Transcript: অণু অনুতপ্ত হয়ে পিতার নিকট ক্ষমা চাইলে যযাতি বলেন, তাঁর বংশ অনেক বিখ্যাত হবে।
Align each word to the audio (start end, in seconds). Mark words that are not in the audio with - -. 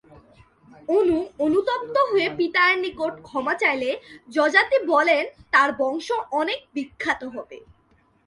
অণু 0.89 1.17
অনুতপ্ত 1.39 1.95
হয়ে 2.11 2.27
পিতার 2.37 2.71
নিকট 2.79 3.13
ক্ষমা 3.23 3.53
চাইলে 3.53 3.89
যযাতি 4.29 4.77
বলেন, 4.85 5.23
তাঁর 5.51 5.69
বংশ 5.77 6.07
অনেক 6.31 6.59
বিখ্যাত 6.73 7.21
হবে। 7.35 7.57